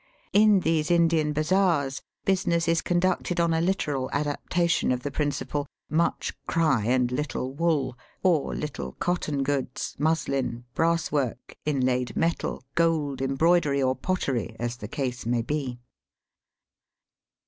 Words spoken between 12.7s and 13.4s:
gold, em